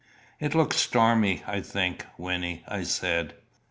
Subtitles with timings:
[0.39, 3.35] "It looks stormy, I think, Wynnie," I said.